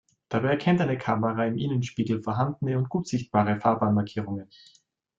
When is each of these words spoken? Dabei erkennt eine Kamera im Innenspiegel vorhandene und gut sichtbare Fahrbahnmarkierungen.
Dabei 0.29 0.47
erkennt 0.49 0.81
eine 0.81 0.97
Kamera 0.97 1.45
im 1.45 1.59
Innenspiegel 1.59 2.23
vorhandene 2.23 2.75
und 2.75 2.89
gut 2.89 3.07
sichtbare 3.07 3.59
Fahrbahnmarkierungen. 3.61 4.49